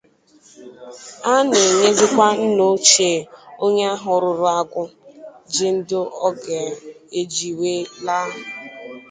[1.31, 3.27] A na-enyekwazị nnaochie
[3.63, 4.83] onye ahụ rụrụ agwụ
[5.53, 8.27] ji ndụ ọ ga-eji wee laa.